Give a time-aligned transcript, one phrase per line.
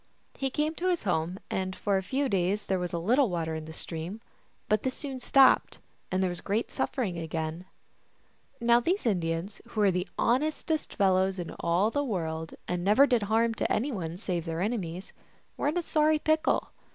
[0.33, 3.53] He came to his home, and for a few days there was a little water
[3.53, 4.19] in the stream;
[4.67, 5.77] but this soon stopped,
[6.11, 7.65] and there was great suffering again.
[8.59, 13.21] Now these Indians, who were the honestest fellows in all the world, and never did
[13.29, 15.13] harm to any one save their enemies,
[15.55, 16.69] were in a sorry pickle.